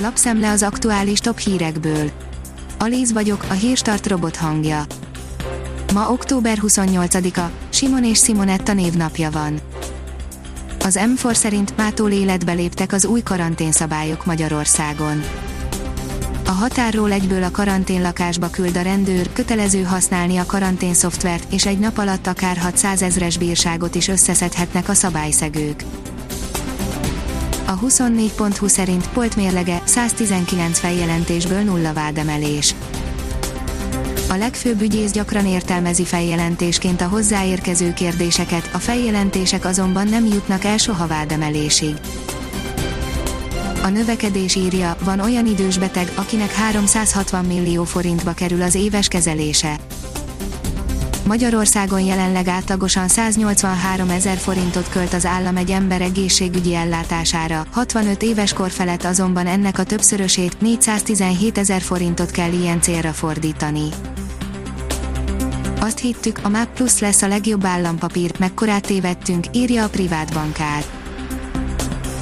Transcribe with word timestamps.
Lapszemle 0.00 0.50
az 0.50 0.62
aktuális 0.62 1.18
top 1.18 1.38
hírekből. 1.38 2.10
Alíz 2.78 3.12
vagyok, 3.12 3.44
a 3.48 3.52
hírstart 3.52 4.06
robot 4.06 4.36
hangja. 4.36 4.84
Ma 5.92 6.10
október 6.10 6.58
28-a, 6.62 7.50
Simon 7.68 8.04
és 8.04 8.18
Simonetta 8.18 8.72
névnapja 8.72 9.30
van. 9.30 9.60
Az 10.84 10.98
M4 11.00 11.34
szerint 11.34 11.76
mától 11.76 12.10
életbe 12.10 12.52
léptek 12.52 12.92
az 12.92 13.04
új 13.04 13.20
karanténszabályok 13.22 14.24
Magyarországon. 14.26 15.22
A 16.46 16.50
határról 16.50 17.12
egyből 17.12 17.42
a 17.42 17.50
karanténlakásba 17.50 18.50
küld 18.50 18.76
a 18.76 18.82
rendőr, 18.82 19.32
kötelező 19.32 19.82
használni 19.82 20.36
a 20.36 20.46
karantén 20.46 20.94
szoftvert, 20.94 21.52
és 21.52 21.66
egy 21.66 21.78
nap 21.78 21.98
alatt 21.98 22.26
akár 22.26 22.56
600 22.56 23.02
ezres 23.02 23.38
bírságot 23.38 23.94
is 23.94 24.08
összeszedhetnek 24.08 24.88
a 24.88 24.94
szabályszegők. 24.94 25.84
A 27.68 27.78
24.20 27.78 28.68
szerint 28.68 29.08
Polt 29.08 29.36
mérlege 29.36 29.82
119 29.84 30.78
feljelentésből 30.78 31.60
nulla 31.60 31.92
vádemelés. 31.92 32.74
A 34.28 34.34
legfőbb 34.34 34.80
ügyész 34.80 35.10
gyakran 35.10 35.46
értelmezi 35.46 36.04
feljelentésként 36.04 37.00
a 37.00 37.08
hozzáérkező 37.08 37.92
kérdéseket, 37.92 38.70
a 38.72 38.78
feljelentések 38.78 39.64
azonban 39.64 40.08
nem 40.08 40.24
jutnak 40.24 40.64
el 40.64 40.76
soha 40.76 41.06
vádemelésig. 41.06 41.94
A 43.82 43.88
növekedés 43.88 44.54
írja, 44.54 44.96
van 45.04 45.20
olyan 45.20 45.46
idős 45.46 45.78
beteg, 45.78 46.12
akinek 46.14 46.52
360 46.52 47.44
millió 47.44 47.84
forintba 47.84 48.32
kerül 48.32 48.62
az 48.62 48.74
éves 48.74 49.08
kezelése. 49.08 49.76
Magyarországon 51.28 52.00
jelenleg 52.00 52.48
átlagosan 52.48 53.08
183 53.08 54.10
ezer 54.10 54.36
forintot 54.36 54.88
költ 54.88 55.12
az 55.12 55.26
állam 55.26 55.56
egy 55.56 55.70
ember 55.70 56.00
egészségügyi 56.00 56.74
ellátására, 56.74 57.66
65 57.70 58.22
éves 58.22 58.52
kor 58.52 58.70
felett 58.70 59.04
azonban 59.04 59.46
ennek 59.46 59.78
a 59.78 59.82
többszörösét 59.82 60.60
417 60.60 61.58
ezer 61.58 61.80
forintot 61.80 62.30
kell 62.30 62.52
ilyen 62.52 62.80
célra 62.80 63.12
fordítani. 63.12 63.88
Azt 65.80 65.98
hittük, 65.98 66.40
a 66.42 66.48
MAP 66.48 66.74
Plus 66.74 66.98
lesz 66.98 67.22
a 67.22 67.28
legjobb 67.28 67.64
állampapír, 67.64 68.32
mekkorát 68.38 68.86
tévedtünk, 68.86 69.44
írja 69.52 69.84
a 69.84 69.88
privát 69.88 70.32
bankár. 70.32 70.84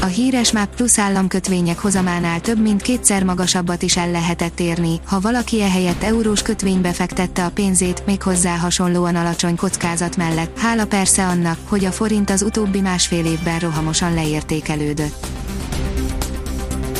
A 0.00 0.06
híres 0.06 0.52
MAP 0.52 0.74
Plus 0.76 0.98
államkötvények 0.98 1.78
hozamánál 1.78 2.40
több 2.40 2.60
mint 2.60 2.82
kétszer 2.82 3.24
magasabbat 3.24 3.82
is 3.82 3.96
el 3.96 4.10
lehetett 4.10 4.60
érni, 4.60 5.00
ha 5.04 5.20
valaki 5.20 5.62
ehelyett 5.62 6.02
eurós 6.02 6.42
kötvénybe 6.42 6.92
fektette 6.92 7.44
a 7.44 7.50
pénzét, 7.50 8.02
méghozzá 8.06 8.56
hasonlóan 8.56 9.16
alacsony 9.16 9.56
kockázat 9.56 10.16
mellett, 10.16 10.58
hála 10.58 10.86
persze 10.86 11.26
annak, 11.26 11.58
hogy 11.68 11.84
a 11.84 11.92
forint 11.92 12.30
az 12.30 12.42
utóbbi 12.42 12.80
másfél 12.80 13.24
évben 13.26 13.58
rohamosan 13.58 14.14
leértékelődött. 14.14 15.26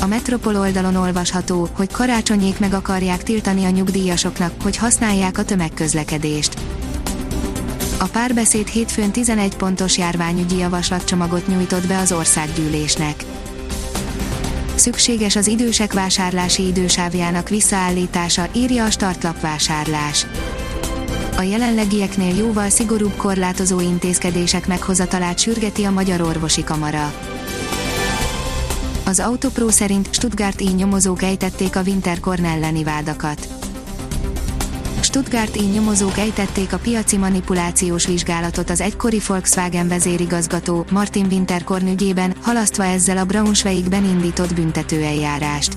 A 0.00 0.06
Metropol 0.06 0.56
oldalon 0.56 0.96
olvasható, 0.96 1.68
hogy 1.72 1.92
karácsonyék 1.92 2.58
meg 2.58 2.72
akarják 2.74 3.22
tiltani 3.22 3.64
a 3.64 3.70
nyugdíjasoknak, 3.70 4.52
hogy 4.62 4.76
használják 4.76 5.38
a 5.38 5.44
tömegközlekedést. 5.44 6.75
A 7.98 8.04
párbeszéd 8.04 8.66
hétfőn 8.66 9.10
11 9.10 9.56
pontos 9.56 9.98
járványügyi 9.98 10.56
javaslatcsomagot 10.56 11.46
nyújtott 11.46 11.86
be 11.86 11.98
az 11.98 12.12
országgyűlésnek. 12.12 13.24
Szükséges 14.74 15.36
az 15.36 15.46
idősek 15.46 15.92
vásárlási 15.92 16.66
idősávjának 16.66 17.48
visszaállítása, 17.48 18.48
írja 18.52 18.84
a 18.84 18.90
startlap 18.90 19.40
vásárlás. 19.40 20.26
A 21.36 21.42
jelenlegieknél 21.42 22.36
jóval 22.36 22.68
szigorúbb 22.68 23.16
korlátozó 23.16 23.80
intézkedések 23.80 24.66
meghozatalát 24.66 25.38
sürgeti 25.38 25.84
a 25.84 25.90
Magyar 25.90 26.20
Orvosi 26.20 26.64
Kamara. 26.64 27.12
Az 29.04 29.20
Autopro 29.20 29.70
szerint 29.70 30.08
Stuttgart 30.14 30.60
így 30.60 30.74
nyomozók 30.74 31.22
ejtették 31.22 31.76
a 31.76 31.82
Winterkorn 31.82 32.44
elleni 32.44 32.84
vádakat. 32.84 33.65
Stuttgart 35.16 35.56
így 35.56 35.72
nyomozók 35.72 36.18
ejtették 36.18 36.72
a 36.72 36.78
piaci 36.78 37.16
manipulációs 37.16 38.06
vizsgálatot 38.06 38.70
az 38.70 38.80
egykori 38.80 39.20
Volkswagen 39.26 39.88
vezérigazgató 39.88 40.86
Martin 40.90 41.26
Winterkorn 41.30 41.88
ügyében, 41.88 42.34
halasztva 42.42 42.84
ezzel 42.84 43.16
a 43.18 43.24
Braunschweigben 43.24 44.04
indított 44.04 44.54
büntetőeljárást. 44.54 45.76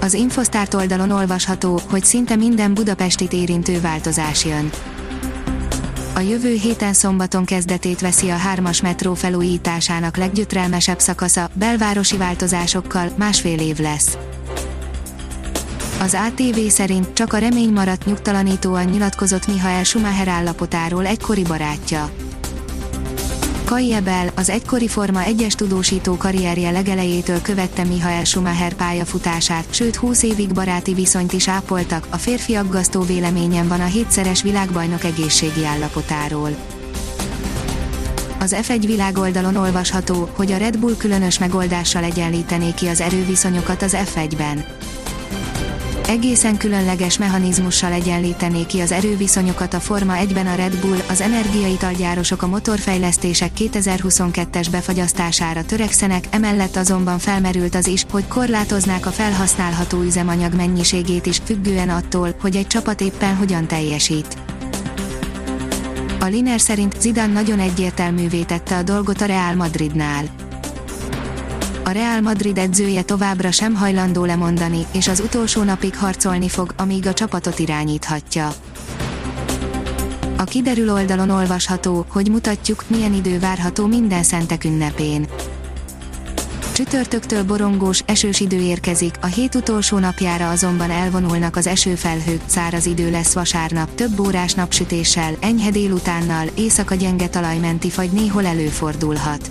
Az 0.00 0.14
Infosztárt 0.14 0.74
oldalon 0.74 1.10
olvasható, 1.10 1.80
hogy 1.90 2.04
szinte 2.04 2.36
minden 2.36 2.74
Budapestit 2.74 3.32
érintő 3.32 3.80
változás 3.80 4.44
jön 4.44 4.70
a 6.14 6.20
jövő 6.20 6.54
héten 6.54 6.92
szombaton 6.92 7.44
kezdetét 7.44 8.00
veszi 8.00 8.28
a 8.28 8.36
hármas 8.36 8.80
metró 8.80 9.14
felújításának 9.14 10.16
leggyötrelmesebb 10.16 10.98
szakasza, 10.98 11.50
belvárosi 11.52 12.16
változásokkal 12.16 13.12
másfél 13.16 13.58
év 13.58 13.78
lesz. 13.78 14.18
Az 16.00 16.16
ATV 16.26 16.58
szerint 16.68 17.12
csak 17.12 17.32
a 17.32 17.38
remény 17.38 17.72
maradt 17.72 18.04
nyugtalanítóan 18.04 18.84
nyilatkozott 18.84 19.46
Mihael 19.46 19.84
Schumacher 19.84 20.28
állapotáról 20.28 21.06
egykori 21.06 21.42
barátja. 21.42 22.10
Kai 23.64 23.92
Ebel, 23.92 24.30
az 24.34 24.50
egykori 24.50 24.88
Forma 24.88 25.20
1-es 25.24 25.52
tudósító 25.52 26.16
karrierje 26.16 26.70
legelejétől 26.70 27.42
követte 27.42 27.84
Mihael 27.84 28.24
Schumacher 28.24 28.74
pályafutását, 28.74 29.64
sőt 29.70 29.96
20 29.96 30.22
évig 30.22 30.52
baráti 30.52 30.94
viszonyt 30.94 31.32
is 31.32 31.48
ápoltak, 31.48 32.06
a 32.10 32.16
férfi 32.16 32.54
aggasztó 32.54 33.02
véleményen 33.02 33.68
van 33.68 33.80
a 33.80 33.86
hétszeres 33.86 34.42
világbajnok 34.42 35.04
egészségi 35.04 35.64
állapotáról. 35.64 36.56
Az 38.40 38.56
F1 38.62 38.82
világoldalon 38.86 39.56
olvasható, 39.56 40.30
hogy 40.36 40.52
a 40.52 40.56
Red 40.56 40.78
Bull 40.78 40.96
különös 40.96 41.38
megoldással 41.38 42.04
egyenlítené 42.04 42.72
ki 42.74 42.86
az 42.86 43.00
erőviszonyokat 43.00 43.82
az 43.82 43.96
F1-ben 44.14 44.64
egészen 46.08 46.56
különleges 46.56 47.18
mechanizmussal 47.18 47.92
egyenlítené 47.92 48.66
ki 48.66 48.80
az 48.80 48.92
erőviszonyokat 48.92 49.74
a 49.74 49.80
Forma 49.80 50.14
1-ben 50.16 50.46
a 50.46 50.54
Red 50.54 50.76
Bull, 50.76 50.98
az 51.08 51.20
energiaitalgyárosok 51.20 52.42
a 52.42 52.46
motorfejlesztések 52.46 53.50
2022-es 53.58 54.66
befagyasztására 54.70 55.64
törekszenek, 55.64 56.24
emellett 56.30 56.76
azonban 56.76 57.18
felmerült 57.18 57.74
az 57.74 57.86
is, 57.86 58.06
hogy 58.10 58.28
korlátoznák 58.28 59.06
a 59.06 59.10
felhasználható 59.10 60.00
üzemanyag 60.00 60.54
mennyiségét 60.54 61.26
is, 61.26 61.40
függően 61.44 61.88
attól, 61.88 62.34
hogy 62.40 62.56
egy 62.56 62.66
csapat 62.66 63.00
éppen 63.00 63.36
hogyan 63.36 63.66
teljesít. 63.66 64.36
A 66.20 66.24
Liner 66.24 66.60
szerint 66.60 67.00
Zidane 67.00 67.32
nagyon 67.32 67.58
egyértelművé 67.58 68.42
tette 68.42 68.76
a 68.76 68.82
dolgot 68.82 69.20
a 69.20 69.26
Real 69.26 69.54
Madridnál 69.54 70.47
a 71.88 71.92
Real 71.92 72.20
Madrid 72.20 72.58
edzője 72.58 73.02
továbbra 73.02 73.50
sem 73.50 73.74
hajlandó 73.74 74.24
lemondani, 74.24 74.86
és 74.92 75.08
az 75.08 75.20
utolsó 75.20 75.62
napig 75.62 75.96
harcolni 75.96 76.48
fog, 76.48 76.72
amíg 76.76 77.06
a 77.06 77.12
csapatot 77.12 77.58
irányíthatja. 77.58 78.52
A 80.36 80.44
kiderül 80.44 80.92
oldalon 80.92 81.30
olvasható, 81.30 82.04
hogy 82.08 82.30
mutatjuk, 82.30 82.84
milyen 82.86 83.14
idő 83.14 83.38
várható 83.38 83.86
minden 83.86 84.22
szentek 84.22 84.64
ünnepén. 84.64 85.26
Csütörtöktől 86.72 87.44
borongós, 87.44 88.02
esős 88.06 88.40
idő 88.40 88.60
érkezik, 88.60 89.14
a 89.20 89.26
hét 89.26 89.54
utolsó 89.54 89.98
napjára 89.98 90.50
azonban 90.50 90.90
elvonulnak 90.90 91.56
az 91.56 91.66
esőfelhők, 91.66 92.40
száraz 92.46 92.86
idő 92.86 93.10
lesz 93.10 93.32
vasárnap, 93.32 93.94
több 93.94 94.20
órás 94.20 94.54
napsütéssel, 94.54 95.36
enyhe 95.40 95.70
délutánnal, 95.70 96.46
éjszaka 96.54 96.94
gyenge 96.94 97.28
talajmenti 97.28 97.90
fagy 97.90 98.10
néhol 98.10 98.46
előfordulhat. 98.46 99.50